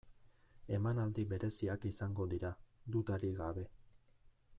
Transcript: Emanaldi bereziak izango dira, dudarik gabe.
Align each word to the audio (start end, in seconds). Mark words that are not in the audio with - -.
Emanaldi 0.77 1.25
bereziak 1.33 1.85
izango 1.91 2.27
dira, 2.31 2.51
dudarik 2.97 3.37
gabe. 3.43 3.67